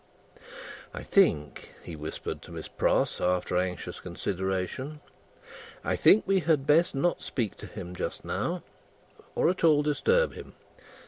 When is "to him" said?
7.57-7.95